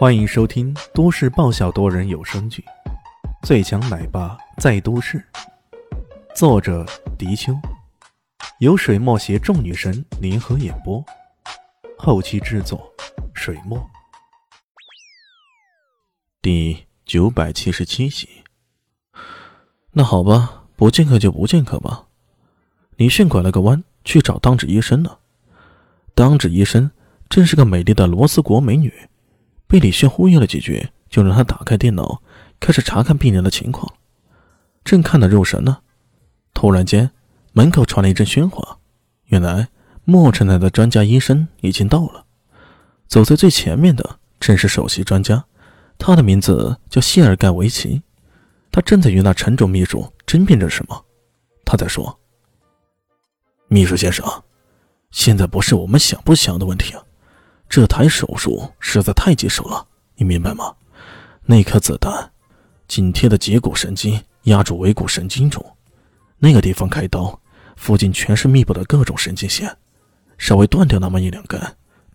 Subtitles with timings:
[0.00, 2.64] 欢迎收听都市爆笑多人有声剧
[3.46, 5.22] 《最强奶爸在都市》，
[6.34, 6.86] 作者：
[7.18, 7.52] 迪秋，
[8.60, 11.04] 由水墨携众女神联合演播，
[11.98, 12.90] 后期制作：
[13.34, 13.78] 水墨。
[16.40, 18.26] 第九百七十七集。
[19.90, 22.06] 那好吧，不见客就不见客吧。
[22.96, 25.18] 李迅拐了个弯去找当值医生了。
[26.14, 26.90] 当值医生
[27.28, 29.09] 真是个美丽的罗斯国美女。
[29.70, 32.20] 被李炫忽悠了几句，就让他打开电脑，
[32.58, 33.94] 开始查看病人的情况。
[34.82, 35.78] 正看得入神呢，
[36.52, 37.12] 突然间
[37.52, 38.78] 门口传来一阵喧哗。
[39.26, 39.68] 原来
[40.04, 42.26] 莫城来的专家医生已经到了。
[43.06, 45.44] 走在最前面的正是首席专家，
[45.98, 48.02] 他的名字叫谢尔盖维奇。
[48.72, 51.04] 他正在与那陈总秘书争辩着什么。
[51.64, 52.18] 他在说
[53.68, 54.24] ：“秘书先生，
[55.12, 57.04] 现在不是我们想不想的问题啊。”
[57.70, 60.74] 这台手术实在太棘手了，你明白吗？
[61.44, 62.32] 那颗子弹
[62.88, 65.64] 紧贴的节骨神经压住尾骨神经中，
[66.38, 67.40] 那个地方开刀，
[67.76, 69.72] 附近全是密布的各种神经线，
[70.36, 71.60] 稍微断掉那么一两根，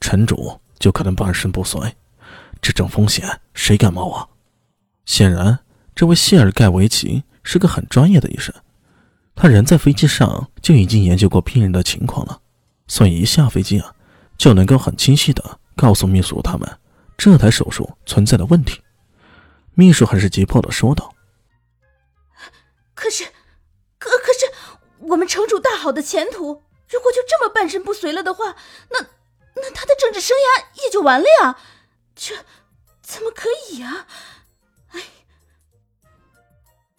[0.02, 1.79] 陈主就可能半身不遂。
[2.61, 4.27] 这种风险谁敢冒啊？
[5.05, 5.57] 显然，
[5.95, 8.53] 这位谢尔盖维奇是个很专业的医生，
[9.33, 12.41] 他人在飞机上就已经研究过病人的情况了，
[12.88, 13.94] 所以一下飞机啊。
[14.38, 16.80] 就能够很清晰的告诉秘书他们
[17.17, 18.81] 这台手术存在的问题。
[19.73, 21.14] 秘书很是急迫的说道
[22.95, 23.25] ：“可是，
[23.97, 24.52] 可可是，
[25.00, 28.56] 我们城主大好的前途，如果就这么半身不遂了的话，
[28.91, 29.02] 那
[29.56, 31.58] 那他的政治生涯也就完了呀！
[32.16, 32.36] 这
[33.02, 34.08] 怎么可以呀？”
[34.91, 35.02] 哎，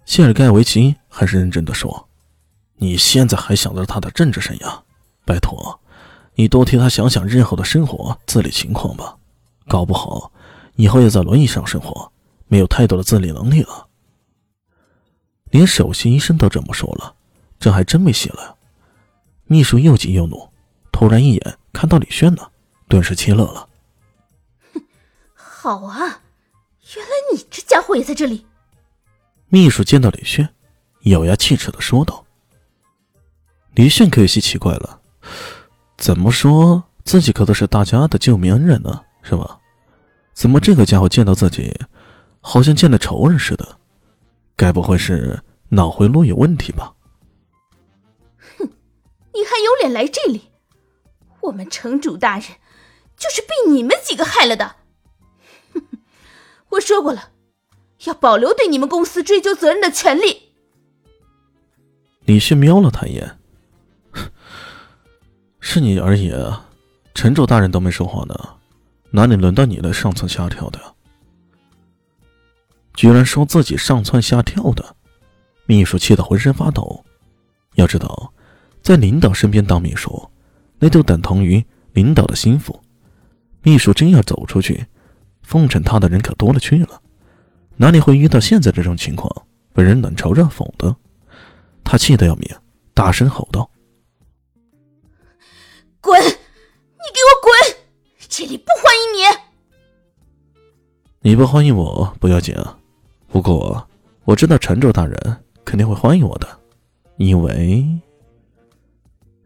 [0.05, 2.09] 谢尔盖维奇很是认真的说
[2.77, 4.83] ：“你现在还想着他的政治生涯？
[5.25, 5.81] 拜托。”
[6.39, 9.17] 你多替他想想日后的生活自理情况吧，
[9.67, 10.31] 搞不好
[10.75, 12.13] 以后要在轮椅上生活，
[12.47, 13.87] 没有太多的自理能力了。
[15.47, 17.15] 连首席医生都这么说了，
[17.59, 18.55] 这还真没戏了。
[19.47, 20.51] 秘书又急又怒，
[20.93, 22.43] 突然一眼看到李炫呢，
[22.87, 23.69] 顿时气乐了。
[24.75, 24.83] 哼，
[25.35, 25.99] 好啊，
[26.97, 28.45] 原来你这家伙也在这里。
[29.49, 30.51] 秘书见到李炫，
[31.05, 32.27] 咬牙切齿的说道
[33.75, 34.96] ：“李炫可有些奇怪了。”
[35.97, 39.03] 怎么说自己可都是大家的救命恩人呢？
[39.23, 39.59] 是吧？
[40.35, 41.75] 怎么这个家伙见到自己，
[42.41, 43.79] 好像见了仇人似的？
[44.55, 46.95] 该不会是脑回路有问题吧？
[48.59, 48.69] 哼，
[49.33, 50.51] 你还有脸来这里？
[51.41, 52.49] 我们城主大人
[53.17, 54.77] 就是被你们几个害了的。
[55.73, 55.83] 哼
[56.71, 57.31] 我说过了，
[58.05, 60.53] 要保留对你们公司追究责任的权利。
[62.25, 63.39] 李旭瞄了他一眼。
[65.69, 66.33] 是你而已，
[67.13, 68.35] 城主大人都没说话呢，
[69.11, 70.81] 哪里轮到你来上蹿下跳的？
[72.95, 74.95] 居然说自己上蹿下跳的，
[75.67, 77.05] 秘书气得浑身发抖。
[77.75, 78.33] 要知道，
[78.81, 80.31] 在领导身边当秘书，
[80.79, 81.63] 那就等同于
[81.95, 82.81] 领导的心腹。
[83.61, 84.87] 秘书真要走出去，
[85.43, 87.03] 奉承他的人可多了去了，
[87.75, 89.29] 哪里会遇到现在这种情况，
[89.75, 90.95] 被人冷嘲热讽的？
[91.83, 92.49] 他气得要命，
[92.95, 93.69] 大声吼道。
[96.07, 96.23] 滚！
[96.23, 97.53] 你给我滚！
[98.29, 99.25] 这里不欢迎你。
[101.19, 102.79] 你不欢迎我不要紧啊，
[103.27, 103.85] 不过
[104.25, 106.47] 我知道陈州大人肯定会欢迎我的，
[107.17, 107.85] 因为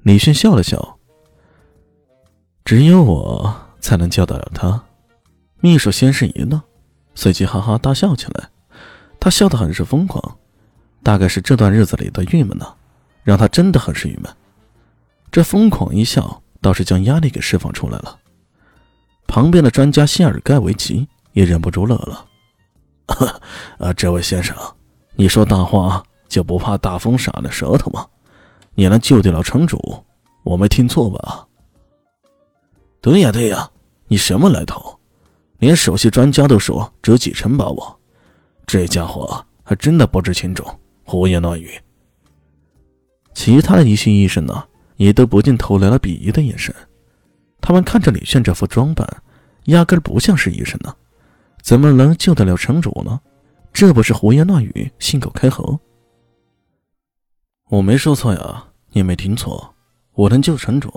[0.02, 0.98] 李迅笑了笑。
[2.62, 4.84] 只有我才能叫得了他。
[5.60, 6.60] 秘书先是一愣，
[7.14, 8.50] 随即哈哈大笑起来。
[9.18, 10.38] 他笑得很是疯狂，
[11.02, 12.74] 大概是这段日子里的郁闷呢，
[13.22, 14.30] 让他真的很是郁闷。
[15.32, 16.42] 这疯狂一笑。
[16.60, 18.18] 倒是将压力给释放出来了。
[19.26, 22.26] 旁边的专家谢尔盖维奇也忍不住乐了
[23.78, 24.56] ：“啊，这位先生，
[25.14, 28.06] 你说大话就不怕大风撒了舌头吗？
[28.74, 30.04] 你能救得了城主，
[30.42, 31.46] 我没听错吧
[33.00, 33.70] ？”“对呀，对呀，
[34.08, 34.98] 你什么来头？
[35.58, 38.00] 连首席专家都说折几成把握，
[38.66, 40.66] 这家伙还真的不知轻重，
[41.04, 41.80] 胡言乱语。”
[43.32, 44.64] 其他的一些医生呢？
[45.00, 46.74] 也都不禁投来了鄙夷的眼神。
[47.58, 49.08] 他们看着李炫这副装扮，
[49.64, 50.94] 压根不像是医生呢，
[51.62, 53.18] 怎么能救得了城主呢？
[53.72, 55.80] 这不是胡言乱语、信口开河？
[57.70, 59.74] 我没说错呀，你没听错，
[60.12, 60.92] 我能救城主。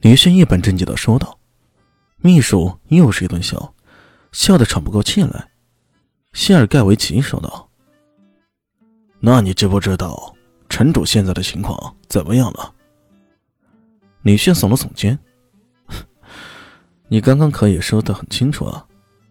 [0.00, 1.38] 李炫一本正经的说道。
[2.18, 3.72] 秘书又是一顿笑，
[4.32, 5.48] 笑得喘不过气来。
[6.32, 7.68] 谢尔盖维奇说道
[9.20, 10.34] ：“那你知不知道？”
[10.76, 12.74] 城主现在的情况怎么样了？
[14.20, 15.18] 李炫耸了耸肩，
[17.08, 18.86] 你刚刚可以说的很清楚啊，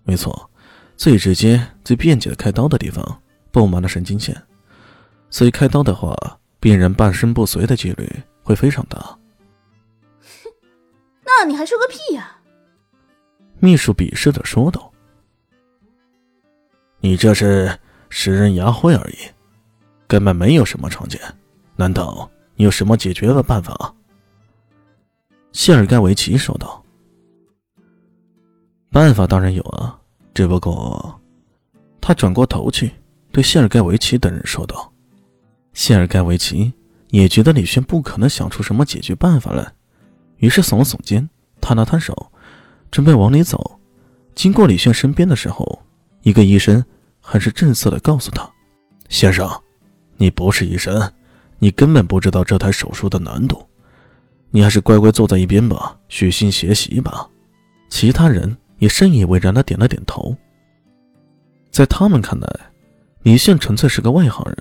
[0.06, 0.50] 没错，
[0.98, 3.22] 最直接、最便捷的开刀的地方
[3.52, 4.36] 布满了神经线，
[5.30, 6.18] 所以开刀的话，
[6.60, 8.12] 病人半身不遂的几率
[8.42, 9.16] 会非常大。
[11.24, 12.40] 那你还说个屁呀！
[13.60, 14.92] 秘书鄙视的说道
[17.02, 19.18] ：“你这是拾人牙慧而已，
[20.16, 21.20] 根本没有什么创建。
[21.76, 23.94] 难道你有什么解决的办法？”
[25.52, 26.82] 谢尔盖维奇说道
[28.92, 30.00] ：“办法当然有啊，
[30.34, 31.20] 只不过……”
[32.00, 32.90] 他转过头去，
[33.30, 34.90] 对谢尔盖维奇等人说道
[35.74, 36.72] ：“谢尔盖维奇
[37.10, 39.74] 也觉得李炫不可能想出什么解决办法来，
[40.38, 41.30] 于是耸了耸肩，
[41.60, 42.32] 摊了摊手，
[42.90, 43.78] 准备往里走。
[44.34, 45.82] 经过李炫身边的时候，
[46.22, 46.82] 一个医生
[47.20, 48.50] 很是正色的告诉他
[49.10, 49.50] ：“先生，
[50.18, 51.12] 你不是医生，
[51.60, 53.66] 你根本不知道这台手术的难度。”
[54.52, 57.28] 你还是乖乖坐在一边吧，虚心学习吧。
[57.90, 60.34] 其他人也深以为然的点了点头。
[61.70, 62.48] 在他们看来，
[63.24, 64.58] 李现纯粹是个外行人。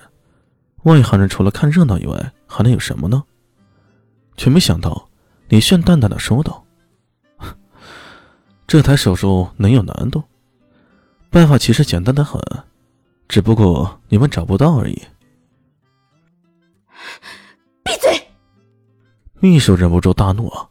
[0.83, 3.23] 外行人除了看热闹以外，还能有什么呢？
[4.35, 5.07] 却没想到，
[5.47, 6.65] 李炫淡淡的说道
[8.67, 10.21] ：“这台手术能有难度？
[11.29, 12.41] 办法其实简单的很，
[13.29, 15.01] 只不过你们找不到而已。”
[19.45, 20.67] 秘书忍不住大怒啊！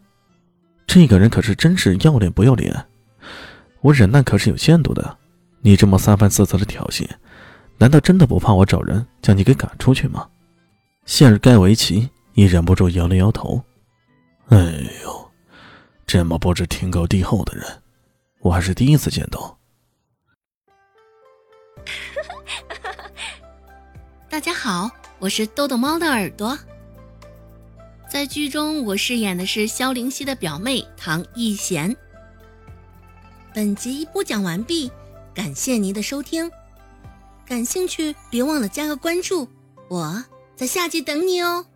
[0.84, 2.74] 这个人可是真是要脸不要脸！
[3.82, 5.16] 我忍耐可是有限度的，
[5.60, 7.08] 你这么三番四次的挑衅，
[7.78, 10.28] 难道真的不怕我找人将你给赶出去吗？
[11.06, 13.62] 谢尔盖维奇也忍不住摇了摇头。
[14.48, 14.58] 哎
[15.04, 15.30] 呦，
[16.04, 17.64] 这么不知天高地厚的人，
[18.40, 19.56] 我还是第一次见到。
[24.28, 24.90] 大家好，
[25.20, 26.58] 我是豆豆猫的耳朵。
[28.14, 31.96] 在剧中，我饰演的是萧灵溪的表妹唐艺贤。
[33.52, 34.88] 本集播讲完毕，
[35.34, 36.48] 感谢您的收听。
[37.44, 39.48] 感兴趣别忘了加个关注，
[39.88, 40.24] 我
[40.54, 41.66] 在下集等你哦。